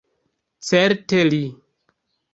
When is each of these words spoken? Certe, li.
Certe, 0.69 1.21
li. 1.31 1.43